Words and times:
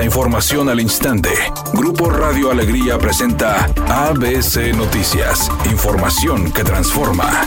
La 0.00 0.06
información 0.06 0.70
al 0.70 0.80
instante. 0.80 1.28
Grupo 1.74 2.08
Radio 2.08 2.50
Alegría 2.50 2.96
presenta 2.96 3.66
ABC 3.86 4.74
Noticias. 4.74 5.50
Información 5.70 6.50
que 6.52 6.64
transforma. 6.64 7.46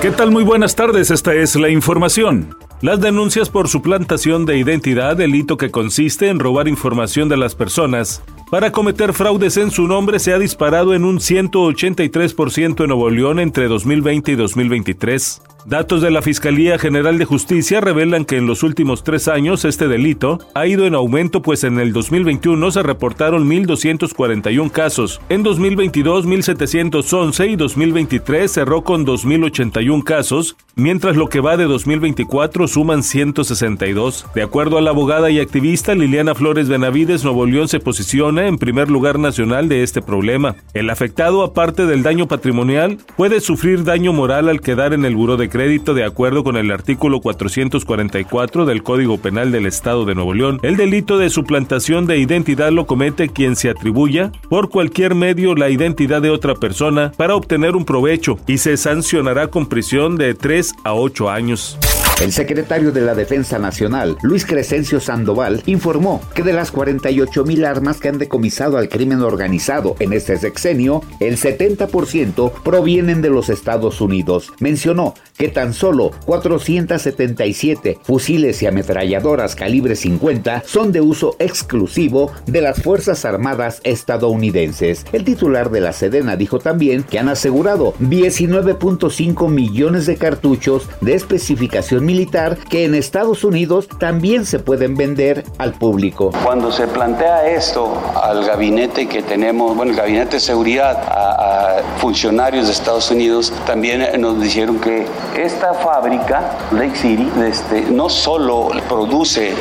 ¿Qué 0.00 0.12
tal? 0.12 0.30
Muy 0.30 0.44
buenas 0.44 0.76
tardes, 0.76 1.10
esta 1.10 1.34
es 1.34 1.56
la 1.56 1.70
información. 1.70 2.56
Las 2.82 3.00
denuncias 3.00 3.50
por 3.50 3.66
suplantación 3.66 4.46
de 4.46 4.58
identidad, 4.58 5.16
delito 5.16 5.56
que 5.56 5.72
consiste 5.72 6.28
en 6.28 6.38
robar 6.38 6.68
información 6.68 7.28
de 7.28 7.36
las 7.36 7.56
personas 7.56 8.22
para 8.48 8.70
cometer 8.70 9.12
fraudes 9.12 9.56
en 9.56 9.72
su 9.72 9.88
nombre, 9.88 10.20
se 10.20 10.32
ha 10.32 10.38
disparado 10.38 10.94
en 10.94 11.04
un 11.04 11.18
183% 11.18 12.80
en 12.80 12.86
Nuevo 12.86 13.10
León 13.10 13.40
entre 13.40 13.66
2020 13.66 14.30
y 14.30 14.36
2023. 14.36 15.42
Datos 15.68 16.00
de 16.00 16.10
la 16.10 16.22
Fiscalía 16.22 16.78
General 16.78 17.18
de 17.18 17.26
Justicia 17.26 17.82
revelan 17.82 18.24
que 18.24 18.38
en 18.38 18.46
los 18.46 18.62
últimos 18.62 19.04
tres 19.04 19.28
años 19.28 19.66
este 19.66 19.86
delito 19.86 20.38
ha 20.54 20.66
ido 20.66 20.86
en 20.86 20.94
aumento, 20.94 21.42
pues 21.42 21.62
en 21.62 21.78
el 21.78 21.92
2021 21.92 22.70
se 22.70 22.82
reportaron 22.82 23.46
1.241 23.46 24.70
casos, 24.70 25.20
en 25.28 25.42
2022 25.42 26.24
1.711 26.24 27.50
y 27.50 27.56
2023 27.56 28.50
cerró 28.50 28.82
con 28.82 29.04
2.081 29.04 30.04
casos, 30.04 30.56
mientras 30.74 31.16
lo 31.16 31.28
que 31.28 31.40
va 31.40 31.58
de 31.58 31.64
2024 31.64 32.66
suman 32.66 33.02
162. 33.02 34.24
De 34.34 34.42
acuerdo 34.42 34.78
a 34.78 34.80
la 34.80 34.88
abogada 34.88 35.30
y 35.30 35.38
activista 35.38 35.94
Liliana 35.94 36.34
Flores 36.34 36.70
Benavides, 36.70 37.24
Nuevo 37.24 37.44
León 37.44 37.68
se 37.68 37.78
posiciona 37.78 38.46
en 38.46 38.56
primer 38.56 38.88
lugar 38.88 39.18
nacional 39.18 39.68
de 39.68 39.82
este 39.82 40.00
problema. 40.00 40.56
El 40.72 40.88
afectado, 40.88 41.42
aparte 41.42 41.84
del 41.84 42.02
daño 42.02 42.26
patrimonial, 42.26 42.96
puede 43.18 43.40
sufrir 43.40 43.84
daño 43.84 44.14
moral 44.14 44.48
al 44.48 44.62
quedar 44.62 44.94
en 44.94 45.04
el 45.04 45.14
buró 45.14 45.36
de 45.36 45.50
crédito 45.58 45.92
de 45.92 46.04
acuerdo 46.04 46.44
con 46.44 46.56
el 46.56 46.70
artículo 46.70 47.20
444 47.20 48.64
del 48.64 48.84
Código 48.84 49.18
Penal 49.18 49.50
del 49.50 49.66
Estado 49.66 50.04
de 50.04 50.14
Nuevo 50.14 50.32
León. 50.32 50.60
El 50.62 50.76
delito 50.76 51.18
de 51.18 51.30
suplantación 51.30 52.06
de 52.06 52.16
identidad 52.18 52.70
lo 52.70 52.86
comete 52.86 53.28
quien 53.28 53.56
se 53.56 53.68
atribuya 53.68 54.30
por 54.48 54.68
cualquier 54.68 55.16
medio 55.16 55.56
la 55.56 55.68
identidad 55.68 56.22
de 56.22 56.30
otra 56.30 56.54
persona 56.54 57.10
para 57.16 57.34
obtener 57.34 57.74
un 57.74 57.84
provecho 57.84 58.38
y 58.46 58.58
se 58.58 58.76
sancionará 58.76 59.48
con 59.48 59.66
prisión 59.66 60.14
de 60.14 60.34
3 60.34 60.74
a 60.84 60.94
8 60.94 61.28
años. 61.28 61.76
El 62.20 62.32
secretario 62.32 62.90
de 62.90 63.00
la 63.00 63.14
Defensa 63.14 63.60
Nacional, 63.60 64.18
Luis 64.22 64.44
Crescencio 64.44 64.98
Sandoval, 64.98 65.62
informó 65.66 66.20
que 66.34 66.42
de 66.42 66.52
las 66.52 66.72
48 66.72 67.44
mil 67.44 67.64
armas 67.64 68.00
que 68.00 68.08
han 68.08 68.18
decomisado 68.18 68.76
al 68.76 68.88
crimen 68.88 69.22
organizado 69.22 69.94
en 70.00 70.12
este 70.12 70.36
sexenio, 70.36 71.00
el 71.20 71.36
70% 71.36 72.52
provienen 72.64 73.22
de 73.22 73.30
los 73.30 73.48
Estados 73.48 74.00
Unidos. 74.00 74.52
Mencionó 74.58 75.14
que 75.36 75.46
tan 75.46 75.72
solo 75.72 76.10
477 76.26 78.00
fusiles 78.02 78.60
y 78.64 78.66
ametralladoras 78.66 79.54
calibre 79.54 79.94
50 79.94 80.64
son 80.66 80.90
de 80.90 81.00
uso 81.00 81.36
exclusivo 81.38 82.32
de 82.46 82.60
las 82.60 82.82
Fuerzas 82.82 83.24
Armadas 83.24 83.80
estadounidenses. 83.84 85.06
El 85.12 85.22
titular 85.22 85.70
de 85.70 85.80
la 85.80 85.92
Sedena 85.92 86.34
dijo 86.34 86.58
también 86.58 87.04
que 87.04 87.20
han 87.20 87.28
asegurado 87.28 87.94
19.5 88.00 89.48
millones 89.48 90.06
de 90.06 90.16
cartuchos 90.16 90.88
de 91.00 91.14
especificación 91.14 92.07
militar 92.08 92.56
que 92.56 92.86
en 92.86 92.94
Estados 92.94 93.44
Unidos 93.44 93.86
también 93.98 94.46
se 94.46 94.58
pueden 94.58 94.96
vender 94.96 95.44
al 95.58 95.74
público. 95.74 96.30
Cuando 96.42 96.72
se 96.72 96.86
plantea 96.86 97.50
esto 97.50 98.00
al 98.14 98.46
gabinete 98.46 99.06
que 99.06 99.22
tenemos, 99.22 99.76
bueno, 99.76 99.92
el 99.92 99.98
gabinete 99.98 100.36
de 100.36 100.40
seguridad, 100.40 100.96
a, 101.06 101.82
funcionarios 101.98 102.66
de 102.66 102.72
Estados 102.72 103.10
Unidos, 103.10 103.52
también 103.66 104.08
nos 104.22 104.40
dijeron 104.40 104.78
que 104.80 105.06
esta 105.36 105.74
fábrica, 105.74 106.56
Lake 106.72 106.96
City, 106.96 107.28
este, 107.46 107.82
no 107.90 108.08
solo 108.08 108.70
produce 108.88 109.52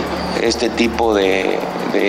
este 0.44 0.70
tipo 0.70 1.14
de, 1.14 1.60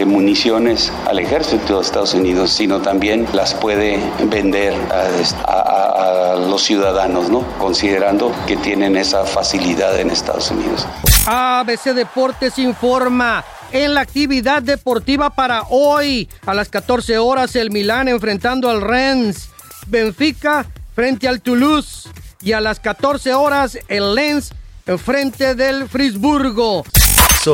municiones 0.07 0.93
al 1.07 1.19
ejército 1.19 1.77
de 1.77 1.83
Estados 1.83 2.13
Unidos, 2.13 2.51
sino 2.53 2.81
también 2.81 3.27
las 3.33 3.55
puede 3.55 3.99
vender 4.25 4.75
a, 4.91 6.37
los 6.39 6.63
ciudadanos, 6.63 7.31
¿no? 7.31 7.43
considerando 7.59 8.33
que 8.47 8.57
tienen 8.57 8.97
esa 8.97 9.25
facilidad 9.25 9.99
en 9.99 10.11
Estados 10.11 10.51
Unidos. 10.51 10.87
ABC 11.27 11.95
Deportes 11.95 12.59
informa. 12.59 13.45
En 13.71 13.93
la 13.93 14.01
actividad 14.01 14.63
deportiva 14.63 15.31
para 15.31 15.65
hoy, 15.69 16.29
a 16.47 16.55
las 16.55 16.69
14 16.69 17.19
horas, 17.19 17.55
el 17.57 17.71
Milán 17.71 18.09
enfrentando 18.09 18.71
al 18.71 18.81
Rennes. 18.81 19.51
Benfica 19.87 20.65
frente 20.95 21.29
al 21.29 21.43
Toulouse. 21.43 22.09
Y 22.41 22.53
a 22.53 22.61
las 22.61 22.81
14 22.81 23.35
horas, 23.35 23.79
el 23.89 24.15
Lens 24.15 24.53
frente 24.97 25.55
del 25.55 25.87
Frisburgo. 25.89 26.85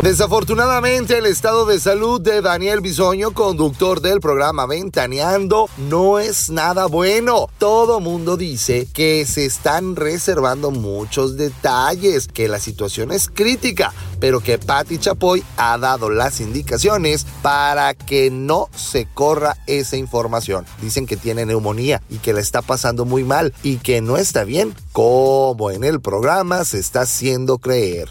Desafortunadamente, 0.02 1.18
el 1.18 1.26
estado 1.26 1.66
de 1.66 1.78
salud 1.78 2.20
de 2.20 2.40
Daniel 2.40 2.80
Bisoño, 2.80 3.32
conductor 3.32 4.00
del 4.00 4.18
programa 4.18 4.66
Ventaneando, 4.66 5.68
no 5.76 6.18
es 6.18 6.50
nada 6.50 6.86
bueno. 6.86 7.48
Todo 7.58 8.00
mundo 8.00 8.36
dice 8.36 8.88
que 8.92 9.24
se 9.24 9.44
están 9.44 9.94
reservando 9.94 10.70
muchos 10.70 11.36
detalles, 11.36 12.26
que 12.26 12.48
la 12.48 12.58
situación 12.58 13.12
es 13.12 13.28
crítica, 13.28 13.92
pero 14.18 14.40
que 14.40 14.58
Patti 14.58 14.98
Chapoy 14.98 15.44
ha 15.56 15.78
dado 15.78 16.10
las 16.10 16.40
indicaciones 16.40 17.26
para 17.42 17.94
que 17.94 18.30
no 18.30 18.70
se 18.74 19.06
corra 19.06 19.58
esa 19.66 19.96
información. 19.96 20.66
Dicen 20.80 21.06
que 21.06 21.16
tiene 21.16 21.46
neumonía 21.46 22.02
y 22.08 22.18
que 22.18 22.32
la 22.32 22.40
está 22.40 22.62
pasando 22.62 23.04
muy 23.04 23.22
mal 23.22 23.54
y 23.62 23.76
que 23.76 24.00
no 24.00 24.16
está 24.16 24.44
bien, 24.44 24.74
como 24.92 25.70
en 25.70 25.84
el 25.84 26.00
programa 26.00 26.64
se 26.64 26.80
está 26.80 27.02
haciendo 27.02 27.58
creer. 27.58 28.10